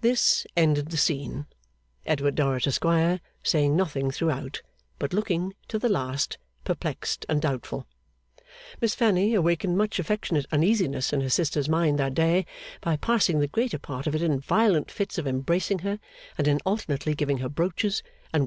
[0.00, 1.44] This ended the scene;
[2.06, 4.62] Edward Dorrit, Esquire, saying nothing throughout,
[4.98, 7.86] but looking, to the last, perplexed and doubtful.
[8.80, 12.46] Miss Fanny awakened much affectionate uneasiness in her sister's mind that day
[12.80, 15.98] by passing the greater part of it in violent fits of embracing her,
[16.38, 18.44] and in alternately giving her brooches, and